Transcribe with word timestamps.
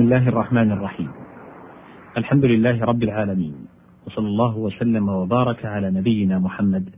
بسم 0.00 0.12
الله 0.12 0.28
الرحمن 0.28 0.72
الرحيم. 0.72 1.08
الحمد 2.16 2.44
لله 2.44 2.84
رب 2.84 3.02
العالمين 3.02 3.54
وصلى 4.06 4.26
الله 4.26 4.56
وسلم 4.56 5.08
وبارك 5.08 5.66
على 5.66 5.90
نبينا 5.90 6.38
محمد 6.38 6.90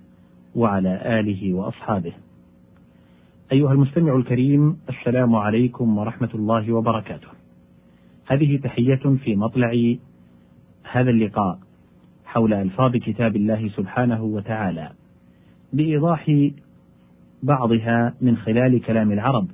وعلى 0.55 1.21
آله 1.21 1.55
وأصحابه. 1.55 2.13
أيها 3.53 3.73
المستمع 3.73 4.17
الكريم 4.17 4.77
السلام 4.89 5.37
عليكم 5.37 5.99
ورحمة 5.99 6.29
الله 6.35 6.73
وبركاته. 6.73 7.29
هذه 8.27 8.57
تحية 8.57 9.17
في 9.25 9.37
مطلع 9.37 9.95
هذا 10.93 11.11
اللقاء 11.11 11.59
حول 12.25 12.55
ألفاظ 12.55 12.97
كتاب 12.97 13.37
الله 13.37 13.69
سبحانه 13.69 14.23
وتعالى 14.23 14.91
بإيضاح 15.73 16.51
بعضها 17.43 18.15
من 18.21 18.37
خلال 18.37 18.83
كلام 18.83 19.13
العرب 19.13 19.47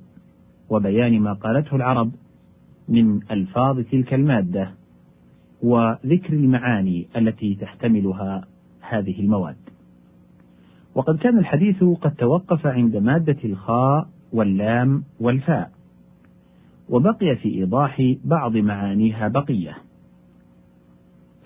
وبيان 0.71 1.21
ما 1.21 1.33
قالته 1.33 1.77
العرب 1.77 2.11
من 2.89 3.21
ألفاظ 3.31 3.81
تلك 3.81 4.15
المادة 4.15 4.71
وذكر 5.63 6.33
المعاني 6.33 7.09
التي 7.17 7.55
تحتملها 7.55 8.45
هذه 8.81 9.21
المواد. 9.21 9.57
وقد 10.95 11.19
كان 11.19 11.39
الحديث 11.39 11.85
قد 11.85 12.15
توقف 12.15 12.67
عند 12.67 12.97
مادة 12.97 13.37
الخاء 13.45 14.09
واللام 14.33 15.05
والفاء. 15.21 15.71
وبقي 16.89 17.37
في 17.37 17.49
إيضاح 17.55 18.15
بعض 18.25 18.57
معانيها 18.57 19.29
بقية. 19.29 19.77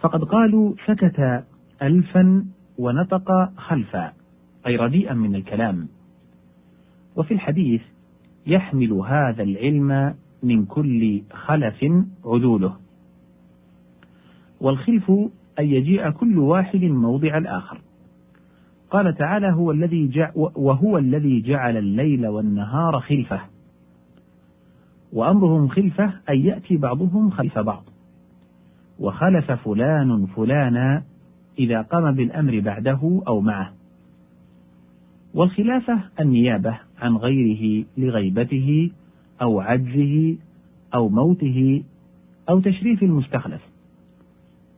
فقد 0.00 0.24
قالوا 0.24 0.74
سكت 0.86 1.44
الفا 1.82 2.44
ونطق 2.78 3.52
خلفا 3.56 4.12
أي 4.66 4.76
رديئا 4.76 5.14
من 5.14 5.34
الكلام. 5.34 5.88
وفي 7.16 7.34
الحديث 7.34 7.82
يحمل 8.46 8.92
هذا 8.92 9.42
العلم 9.42 10.14
من 10.42 10.64
كل 10.64 11.22
خلف 11.32 11.84
عدوله. 12.24 12.76
والخلف 14.60 15.10
أن 15.58 15.64
يجيء 15.66 16.10
كل 16.10 16.38
واحد 16.38 16.84
موضع 16.84 17.38
الآخر. 17.38 17.80
قال 18.90 19.14
تعالى 19.14 19.52
هو 19.52 19.70
الذي 19.70 20.08
جع 20.08 20.30
وهو 20.34 20.98
الذي 20.98 21.40
جعل 21.40 21.76
الليل 21.76 22.26
والنهار 22.26 23.00
خلفة. 23.00 23.40
وأمرهم 25.12 25.68
خلفة 25.68 26.04
أن 26.30 26.38
يأتي 26.38 26.76
بعضهم 26.76 27.30
خلف 27.30 27.58
بعض. 27.58 27.84
وخلف 28.98 29.52
فلان 29.52 30.26
فلانا 30.26 31.02
إذا 31.58 31.82
قام 31.82 32.14
بالأمر 32.14 32.60
بعده 32.60 33.22
أو 33.28 33.40
معه. 33.40 33.72
والخلافة 35.34 36.00
النيابة 36.20 36.78
عن 36.98 37.16
غيره 37.16 37.84
لغيبته 37.96 38.90
أو 39.42 39.60
عجزه 39.60 40.36
أو 40.94 41.08
موته 41.08 41.82
أو 42.48 42.60
تشريف 42.60 43.02
المستخلف. 43.02 43.72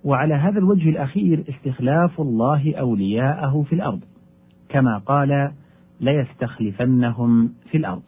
وعلى 0.04 0.34
هذا 0.34 0.58
الوجه 0.58 0.88
الأخير 0.88 1.44
استخلاف 1.48 2.20
الله 2.20 2.74
أولياءه 2.74 3.62
في 3.68 3.74
الأرض 3.74 4.00
كما 4.68 4.98
قال 4.98 5.52
ليستخلفنهم 6.00 7.52
في 7.70 7.76
الأرض 7.76 8.02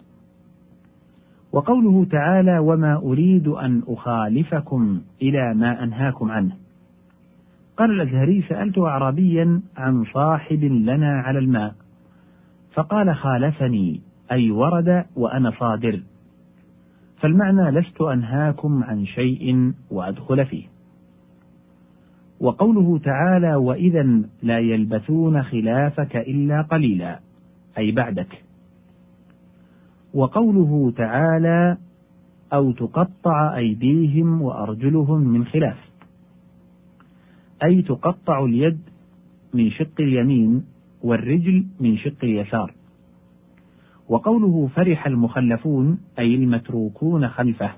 وقوله 1.53 2.05
تعالى 2.05 2.59
وما 2.59 2.97
أريد 2.97 3.49
أن 3.49 3.83
أخالفكم 3.89 5.01
إلى 5.23 5.55
ما 5.55 5.85
أنهاكم 5.85 6.31
عنه 6.31 6.57
قال 7.77 7.91
الأزهري 7.91 8.45
سألت 8.49 8.79
أعرابيا 8.79 9.61
عن 9.77 10.05
صاحب 10.05 10.65
لنا 10.65 11.21
على 11.21 11.39
الماء 11.39 11.75
فقال 12.75 13.15
خالفني 13.15 14.01
أي 14.33 14.51
ورد 14.51 15.05
وأنا 15.17 15.53
صادر 15.59 16.01
فالمعنى 17.21 17.71
لست 17.71 18.01
أنهاكم 18.01 18.85
عن 18.85 19.07
شيء 19.07 19.73
وأدخل 19.91 20.47
فيه. 20.47 20.65
وقوله 22.41 22.99
تعالى 22.99 23.55
وإذا 23.55 24.23
لا 24.43 24.59
يلبثون 24.59 25.43
خلافك 25.43 26.17
إلا 26.17 26.63
قليلا 26.63 27.21
أي 27.79 27.93
بعدك. 27.93 28.43
وقوله 30.15 30.93
تعالى 30.97 31.77
أو 32.53 32.73
تقطع 32.73 33.57
أيديهم 33.57 34.43
وأرجلهم 34.43 35.21
من 35.21 35.45
خلاف 35.45 35.77
أي 37.65 37.83
تقطع 37.83 38.45
اليد 38.45 38.79
من 39.55 39.71
شق 39.71 40.01
اليمين 40.01 40.65
والرجل 41.03 41.67
من 41.81 41.97
شق 41.99 42.17
اليسار. 42.23 42.75
وقوله 44.09 44.69
فرح 44.75 45.07
المخلفون 45.07 45.99
أي 46.19 46.35
المتروكون 46.35 47.29
خلفه. 47.29 47.71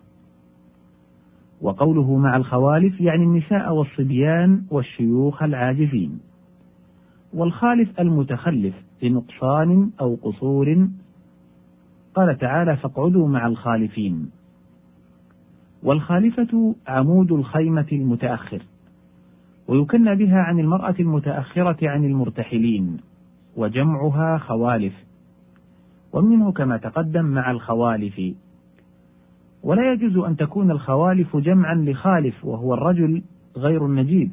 وقوله 1.60 2.16
مع 2.16 2.36
الخوالف 2.36 3.00
يعني 3.00 3.24
النساء 3.24 3.74
والصبيان 3.74 4.62
والشيوخ 4.70 5.42
العاجزين. 5.42 6.20
والخالف 7.34 8.00
المتخلف 8.00 8.74
لنقصان 9.02 9.90
أو 10.00 10.14
قصور. 10.22 10.88
قال 12.14 12.38
تعالى 12.38 12.76
فاقعدوا 12.76 13.28
مع 13.28 13.46
الخالفين. 13.46 14.30
والخالفة 15.82 16.74
عمود 16.88 17.32
الخيمة 17.32 17.86
المتأخر. 17.92 18.62
ويكنى 19.68 20.14
بها 20.14 20.38
عن 20.38 20.60
المرأة 20.60 20.94
المتأخرة 21.00 21.88
عن 21.88 22.04
المرتحلين 22.04 22.96
وجمعها 23.56 24.38
خوالف. 24.38 25.07
ومنه 26.12 26.52
كما 26.52 26.76
تقدم 26.76 27.24
مع 27.24 27.50
الخوالف. 27.50 28.20
ولا 29.62 29.92
يجوز 29.92 30.16
أن 30.16 30.36
تكون 30.36 30.70
الخوالف 30.70 31.36
جمعا 31.36 31.74
لخالف 31.74 32.44
وهو 32.44 32.74
الرجل 32.74 33.22
غير 33.56 33.86
النجيب 33.86 34.32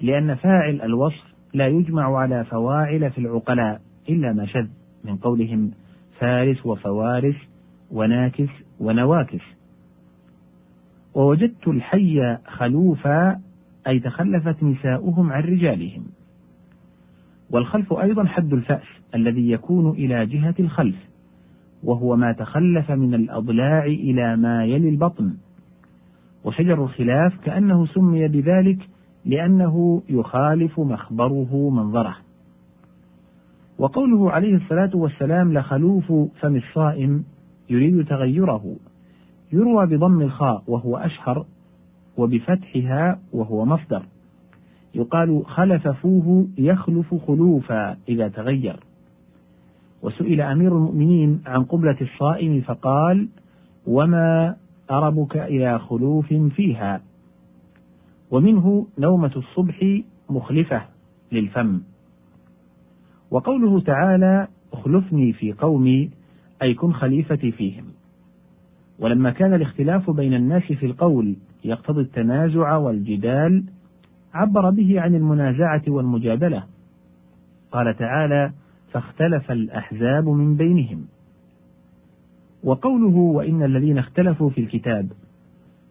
لأن 0.00 0.34
فاعل 0.34 0.82
الوصف 0.82 1.34
لا 1.54 1.66
يجمع 1.66 2.18
على 2.18 2.44
فواعل 2.44 3.10
في 3.10 3.18
العقلاء 3.18 3.80
إلا 4.08 4.32
ما 4.32 4.46
شذ 4.46 4.68
من 5.04 5.16
قولهم 5.16 5.70
فارس 6.18 6.66
وفوارس 6.66 7.36
وناكس 7.90 8.48
ونواكس 8.80 9.42
ووجدت 11.14 11.68
الحي 11.68 12.36
خلوفا 12.46 13.40
أي 13.86 14.00
تخلفت 14.00 14.62
نساؤهم 14.62 15.32
عن 15.32 15.42
رجالهم. 15.42 16.04
والخلف 17.50 17.92
أيضا 17.92 18.24
حد 18.24 18.52
الفأس 18.52 18.86
الذي 19.14 19.50
يكون 19.50 19.90
إلى 19.90 20.26
جهة 20.26 20.54
الخلف 20.60 20.96
وهو 21.84 22.16
ما 22.16 22.32
تخلف 22.32 22.90
من 22.90 23.14
الأضلاع 23.14 23.84
إلى 23.84 24.36
ما 24.36 24.64
يلي 24.64 24.88
البطن. 24.88 25.34
وشجر 26.44 26.84
الخلاف 26.84 27.36
كأنه 27.44 27.86
سمي 27.86 28.28
بذلك 28.28 28.78
لأنه 29.24 30.02
يخالف 30.08 30.80
مخبره 30.80 31.70
منظره. 31.70 32.16
وقوله 33.78 34.30
عليه 34.30 34.56
الصلاة 34.56 34.90
والسلام 34.94 35.52
لخلوف 35.52 36.12
فم 36.40 36.56
الصائم 36.56 37.24
يريد 37.70 38.06
تغيره 38.06 38.76
يروى 39.52 39.86
بضم 39.86 40.22
الخاء 40.22 40.62
وهو 40.66 40.96
أشهر 40.96 41.46
وبفتحها 42.16 43.18
وهو 43.32 43.64
مصدر. 43.64 44.02
يقال 44.96 45.46
خلف 45.46 45.88
فوه 45.88 46.48
يخلف 46.58 47.14
خلوفا 47.26 47.96
إذا 48.08 48.28
تغير. 48.28 48.80
وسئل 50.02 50.40
أمير 50.40 50.76
المؤمنين 50.76 51.40
عن 51.46 51.64
قبلة 51.64 51.96
الصائم 52.00 52.60
فقال 52.60 53.28
وما 53.86 54.56
أربك 54.90 55.36
إلى 55.36 55.78
خلوف 55.78 56.34
فيها. 56.34 57.00
ومنه 58.30 58.86
نومة 58.98 59.32
الصبح 59.36 60.00
مخلفة 60.30 60.82
للفم. 61.32 61.80
وقوله 63.30 63.80
تعالى 63.80 64.48
أخلفني 64.72 65.32
في 65.32 65.52
قومي 65.52 66.10
أي 66.62 66.74
كن 66.74 66.92
خليفتي 66.92 67.52
فيهم. 67.52 67.84
ولما 68.98 69.30
كان 69.30 69.54
الاختلاف 69.54 70.10
بين 70.10 70.34
الناس 70.34 70.62
في 70.62 70.86
القول 70.86 71.36
يقتضي 71.64 72.00
التنازع 72.00 72.76
والجدال 72.76 73.64
عبر 74.36 74.70
به 74.70 75.00
عن 75.00 75.14
المنازعة 75.14 75.82
والمجادلة. 75.88 76.64
قال 77.72 77.96
تعالى 77.96 78.52
فاختلف 78.92 79.50
الأحزاب 79.50 80.28
من 80.28 80.56
بينهم. 80.56 81.06
وقوله 82.64 83.16
وإن 83.16 83.62
الذين 83.62 83.98
اختلفوا 83.98 84.50
في 84.50 84.60
الكتاب. 84.60 85.08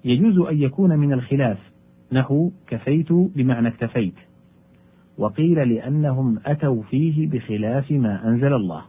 يجوز 0.05 0.39
أن 0.47 0.61
يكون 0.61 0.99
من 0.99 1.13
الخلاف. 1.13 1.57
نحو 2.11 2.51
كفيت 2.67 3.11
بمعنى 3.11 3.67
اكتفيت. 3.67 4.15
وقيل 5.17 5.73
لأنهم 5.73 6.39
أتوا 6.45 6.83
فيه 6.83 7.29
بخلاف 7.29 7.91
ما 7.91 8.27
أنزل 8.27 8.53
الله. 8.53 8.81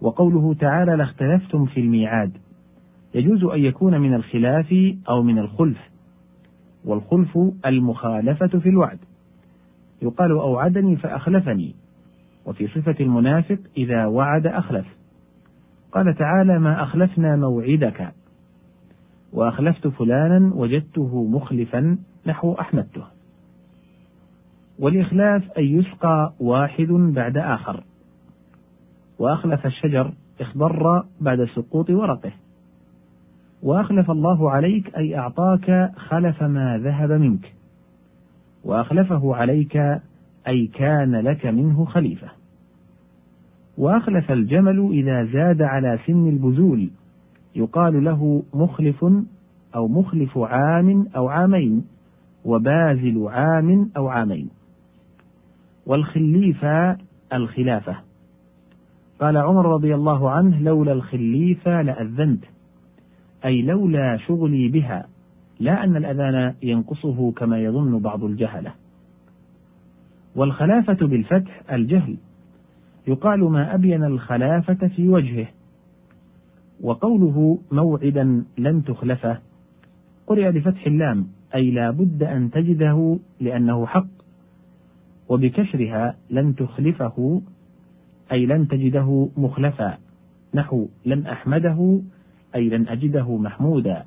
وقوله 0.00 0.54
تعالى 0.54 0.96
لاختلفتم 0.96 1.66
في 1.66 1.80
الميعاد. 1.80 2.32
يجوز 3.14 3.44
أن 3.44 3.60
يكون 3.60 4.00
من 4.00 4.14
الخلاف 4.14 4.74
أو 5.08 5.22
من 5.22 5.38
الخلف. 5.38 5.93
والخلف 6.84 7.38
المخالفة 7.66 8.46
في 8.58 8.68
الوعد. 8.68 8.98
يقال 10.02 10.30
أوعدني 10.30 10.96
فأخلفني 10.96 11.74
وفي 12.46 12.66
صفة 12.66 12.96
المنافق 13.00 13.58
إذا 13.76 14.06
وعد 14.06 14.46
أخلف. 14.46 14.86
قال 15.92 16.14
تعالى 16.14 16.58
ما 16.58 16.82
أخلفنا 16.82 17.36
موعدك. 17.36 18.12
وأخلفت 19.32 19.86
فلانا 19.88 20.54
وجدته 20.54 21.24
مخلفا 21.24 21.98
نحو 22.26 22.52
أحمدته. 22.52 23.04
والإخلاف 24.78 25.50
أن 25.58 25.64
يسقى 25.64 26.32
واحد 26.40 26.88
بعد 26.88 27.36
آخر. 27.36 27.84
وأخلف 29.18 29.66
الشجر 29.66 30.12
اخضر 30.40 31.04
بعد 31.20 31.44
سقوط 31.44 31.90
ورقه. 31.90 32.32
وأخلف 33.64 34.10
الله 34.10 34.50
عليك 34.50 34.96
أي 34.96 35.18
أعطاك 35.18 35.92
خلف 35.96 36.42
ما 36.42 36.78
ذهب 36.78 37.12
منك. 37.12 37.54
وأخلفه 38.64 39.36
عليك 39.36 39.76
أي 40.48 40.66
كان 40.66 41.16
لك 41.16 41.46
منه 41.46 41.84
خليفة. 41.84 42.28
وأخلف 43.78 44.30
الجمل 44.30 44.90
إذا 44.92 45.24
زاد 45.24 45.62
على 45.62 45.98
سن 46.06 46.28
البزول. 46.28 46.90
يقال 47.56 48.04
له 48.04 48.42
مخلف 48.54 49.04
أو 49.74 49.88
مخلف 49.88 50.38
عام 50.38 51.06
أو 51.16 51.28
عامين 51.28 51.84
وبازل 52.44 53.28
عام 53.28 53.90
أو 53.96 54.08
عامين. 54.08 54.50
والخليفة 55.86 56.96
الخلافة. 57.32 57.96
قال 59.20 59.36
عمر 59.36 59.66
رضي 59.66 59.94
الله 59.94 60.30
عنه 60.30 60.60
لولا 60.60 60.92
الخليفة 60.92 61.82
لأذنت. 61.82 62.53
أي 63.44 63.62
لولا 63.62 64.16
شغلي 64.16 64.68
بها 64.68 65.06
لا 65.60 65.84
أن 65.84 65.96
الأذان 65.96 66.54
ينقصه 66.62 67.32
كما 67.32 67.58
يظن 67.58 67.98
بعض 67.98 68.24
الجهلة. 68.24 68.74
والخلافة 70.36 71.06
بالفتح 71.06 71.62
الجهل. 71.72 72.16
يقال 73.06 73.40
ما 73.40 73.74
أبين 73.74 74.04
الخلافة 74.04 74.88
في 74.88 75.08
وجهه. 75.08 75.46
وقوله 76.80 77.58
موعدا 77.72 78.44
لن 78.58 78.84
تخلفه 78.84 79.38
قرئ 80.26 80.52
بفتح 80.52 80.86
اللام 80.86 81.26
أي 81.54 81.70
لا 81.70 81.90
بد 81.90 82.22
أن 82.22 82.50
تجده 82.50 83.18
لأنه 83.40 83.86
حق. 83.86 84.06
وبكسرها 85.28 86.16
لن 86.30 86.54
تخلفه 86.54 87.42
أي 88.32 88.46
لن 88.46 88.68
تجده 88.68 89.28
مخلفا. 89.36 89.98
نحو 90.54 90.88
لن 91.06 91.26
أحمده 91.26 92.00
أي 92.54 92.68
لن 92.68 92.88
أجده 92.88 93.36
محمودا. 93.36 94.04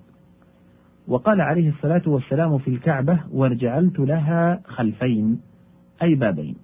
وقال 1.08 1.42
عليه 1.42 1.70
الصلاة 1.70 2.02
والسلام 2.06 2.58
في 2.58 2.68
الكعبة 2.68 3.20
وجعلت 3.32 4.00
لها 4.00 4.62
خلفين 4.66 5.42
أي 6.02 6.16
بابين 6.16 6.56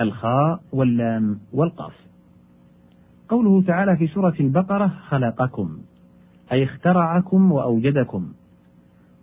الخاء 0.00 0.60
واللام 0.72 1.38
والقاف. 1.52 1.94
قوله 3.28 3.62
تعالى 3.62 3.96
في 3.96 4.06
سورة 4.06 4.34
البقرة 4.40 4.86
خلقكم 4.86 5.78
أي 6.52 6.64
اخترعكم 6.64 7.52
وأوجدكم 7.52 8.32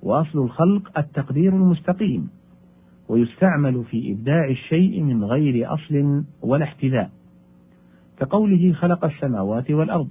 وأصل 0.03 0.39
الخلق 0.39 0.99
التقدير 0.99 1.53
المستقيم 1.53 2.29
ويستعمل 3.09 3.83
في 3.83 4.11
إبداع 4.11 4.49
الشيء 4.49 5.01
من 5.01 5.23
غير 5.23 5.73
أصل 5.73 6.23
ولا 6.41 6.63
احتذاء. 6.63 7.09
كقوله 8.19 8.73
خلق 8.73 9.05
السماوات 9.05 9.71
والأرض. 9.71 10.07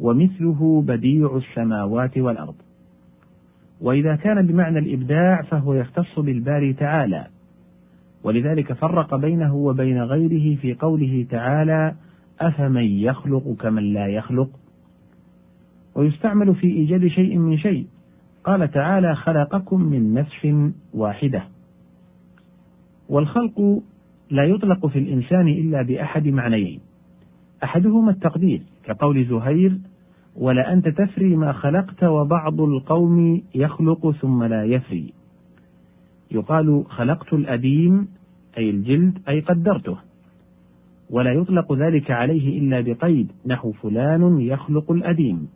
ومثله 0.00 0.84
بديع 0.86 1.36
السماوات 1.36 2.18
والأرض. 2.18 2.54
وإذا 3.80 4.16
كان 4.16 4.46
بمعنى 4.46 4.78
الإبداع 4.78 5.42
فهو 5.42 5.74
يختص 5.74 6.18
بالباري 6.18 6.72
تعالى. 6.72 7.26
ولذلك 8.24 8.72
فرق 8.72 9.14
بينه 9.14 9.54
وبين 9.54 10.02
غيره 10.02 10.56
في 10.56 10.74
قوله 10.74 11.26
تعالى 11.30 11.94
أفمن 12.40 12.84
يخلق 12.84 13.56
كمن 13.60 13.82
لا 13.92 14.06
يخلق؟ 14.06 14.50
ويستعمل 15.94 16.54
في 16.54 16.66
إيجاد 16.66 17.06
شيء 17.06 17.38
من 17.38 17.58
شيء. 17.58 17.86
قال 18.44 18.70
تعالى 18.70 19.14
خلقكم 19.14 19.82
من 19.82 20.14
نفس 20.14 20.72
واحدة. 20.94 21.42
والخلق 23.08 23.82
لا 24.30 24.44
يطلق 24.44 24.86
في 24.86 24.98
الإنسان 24.98 25.48
إلا 25.48 25.82
بأحد 25.82 26.26
معنيين. 26.28 26.80
أحدهما 27.64 28.10
التقدير 28.10 28.62
كقول 28.84 29.24
زهير 29.24 29.78
ولأنت 30.36 30.88
تفري 30.88 31.36
ما 31.36 31.52
خلقت 31.52 32.04
وبعض 32.04 32.60
القوم 32.60 33.42
يخلق 33.54 34.10
ثم 34.10 34.44
لا 34.44 34.64
يفري. 34.64 35.12
يقال 36.30 36.84
خلقت 36.88 37.32
الأديم 37.32 38.08
أي 38.58 38.70
الجلد 38.70 39.18
أي 39.28 39.40
قدرته. 39.40 39.96
ولا 41.10 41.32
يطلق 41.32 41.72
ذلك 41.72 42.10
عليه 42.10 42.58
إلا 42.58 42.80
بقيد 42.80 43.32
نحو 43.46 43.72
فلان 43.72 44.40
يخلق 44.40 44.92
الأديم 44.92 45.48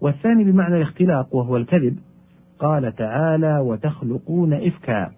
والثاني 0.00 0.44
بمعنى 0.44 0.76
الاختلاق 0.76 1.34
وهو 1.34 1.56
الكذب 1.56 1.98
قال 2.58 2.94
تعالى 2.96 3.58
وتخلقون 3.58 4.52
إفكا. 4.52 5.12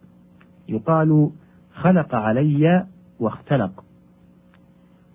يقال 0.68 1.30
خلق 1.74 2.14
علي 2.14 2.86
واختلق. 3.20 3.84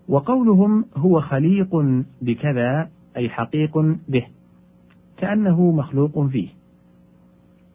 وقولهم 0.09 0.85
هو 0.97 1.21
خليق 1.21 1.75
بكذا 2.21 2.89
أي 3.17 3.29
حقيق 3.29 3.77
به 4.07 4.27
كأنه 5.17 5.71
مخلوق 5.71 6.25
فيه. 6.27 6.49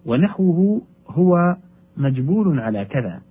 ونحوه 0.06 0.82
هو 1.08 1.56
مجبول 1.96 2.60
على 2.60 2.84
كذا 2.84 3.22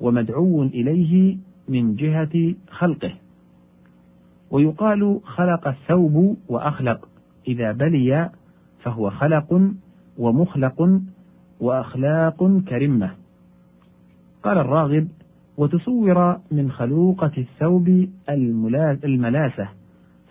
ومدعو 0.00 0.62
إليه 0.62 1.36
من 1.68 1.96
جهة 1.96 2.54
خلقه. 2.68 3.14
ويقال 4.50 5.20
خلق 5.24 5.68
الثوب 5.68 6.36
وأخلق 6.48 7.08
إذا 7.48 7.72
بلي 7.72 8.30
فهو 8.82 9.10
خلق 9.10 9.72
ومخلق 10.18 11.00
وأخلاق 11.60 12.60
كرمة. 12.68 13.10
قال 14.42 14.58
الراغب 14.58 15.08
وتصور 15.56 16.40
من 16.50 16.70
خلوقة 16.70 17.32
الثوب 17.38 18.08
الملاسة 19.04 19.68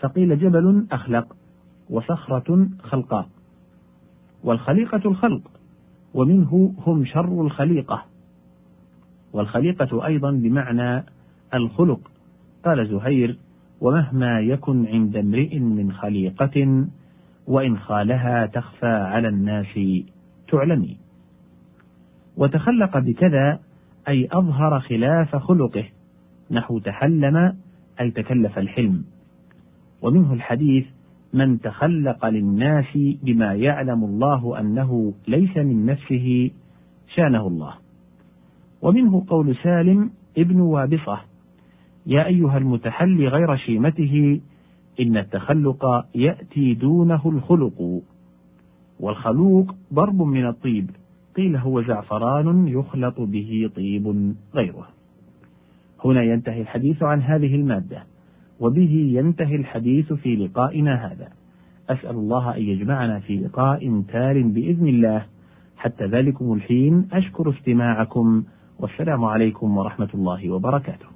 فقيل 0.06 0.40
جبل 0.40 0.86
أخلق 0.92 1.36
وصخرة 1.90 2.68
خلقاء 2.84 3.28
والخليقة 4.44 5.02
الخلق 5.06 5.42
ومنه 6.13 6.74
هم 6.88 7.06
شر 7.06 7.42
الخليقة 7.42 8.06
والخليقة 9.34 10.06
أيضا 10.06 10.31
بمعنى 10.31 11.04
الخلق. 11.54 12.00
قال 12.66 12.88
زهير 12.88 13.38
ومهما 13.81 14.40
يكن 14.40 14.88
عند 14.88 15.16
امرئ 15.16 15.60
من 15.60 15.92
خليقة 15.92 16.86
وإن 17.48 17.78
خالها 17.78 18.46
تخفى 18.46 18.86
على 18.86 19.28
الناس 19.28 19.79
تعلمي. 20.48 20.98
وتخلق 22.38 22.98
بكذا 22.98 23.60
أي 24.08 24.27
أظهر 24.32 24.79
خلاف 24.79 25.36
خلقه 25.36 25.86
نحو 26.51 26.79
تحلم 26.79 27.58
أي 28.00 28.12
تكلف 28.12 28.60
الحلم. 28.60 29.14
ومنه 30.02 30.34
الحديث 30.34 30.86
من 31.34 31.62
تخلق 31.62 32.25
للناس 32.25 32.98
بما 33.24 33.54
يعلم 33.54 34.04
الله 34.04 34.60
أنه 34.60 35.14
ليس 35.28 35.58
من 35.58 35.86
نفسه 35.86 36.52
شانه 37.16 37.48
الله. 37.48 37.74
ومنه 38.82 39.25
قول 39.28 39.56
سالم 39.64 40.12
ابن 40.38 40.62
وابصة 40.62 41.20
يا 42.06 42.25
أيها 42.25 42.58
المتحلي 42.58 43.28
غير 43.28 43.56
شيمته 43.56 44.42
إن 45.00 45.18
التخلق 45.18 46.06
يأتي 46.16 46.74
دونه 46.74 47.22
الخلق 47.25 48.02
والخلوق 49.00 49.75
ضرب 49.94 50.22
من 50.22 50.48
الطيب 50.48 50.90
قيل 51.36 51.56
هو 51.56 51.82
زعفران 51.82 52.68
يخلط 52.68 53.22
به 53.22 53.72
طيب 53.75 54.36
غيره. 54.56 54.88
هنا 56.06 56.24
ينتهي 56.24 56.62
الحديث 56.62 57.04
عن 57.04 57.22
هذه 57.22 57.56
المادة. 57.56 58.04
وبه 58.59 59.12
ينتهي 59.13 59.55
الحديث 59.55 60.13
في 60.13 60.35
لقائنا 60.35 61.12
هذا. 61.12 61.27
أسأل 61.89 62.15
الله 62.15 62.55
أن 62.57 62.62
يجمعنا 62.62 63.19
في 63.19 63.38
لقاء 63.38 64.03
تال 64.07 64.43
بإذن 64.43 64.88
الله. 64.88 65.25
حتى 65.77 66.05
ذلكم 66.05 66.53
الحين 66.53 67.07
أشكر 67.13 67.50
استماعكم 67.50 68.43
والسلام 68.79 69.25
عليكم 69.25 69.77
ورحمة 69.77 70.09
الله 70.13 70.50
وبركاته. 70.51 71.14